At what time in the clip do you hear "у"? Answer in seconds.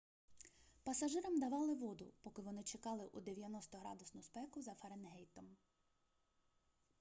3.13-3.19